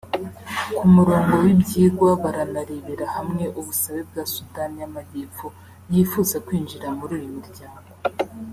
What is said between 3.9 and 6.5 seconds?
bwa Sudani y’Amajyepfo yifuza